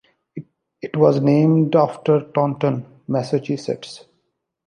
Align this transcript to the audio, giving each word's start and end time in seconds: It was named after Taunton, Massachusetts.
It 0.81 0.95
was 0.97 1.21
named 1.21 1.75
after 1.75 2.21
Taunton, 2.33 2.87
Massachusetts. 3.07 4.03